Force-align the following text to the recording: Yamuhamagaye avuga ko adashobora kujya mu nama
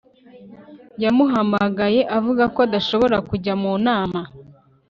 Yamuhamagaye 1.03 2.01
avuga 2.17 2.43
ko 2.53 2.59
adashobora 2.67 3.17
kujya 3.29 3.53
mu 3.61 3.71
nama 3.87 4.21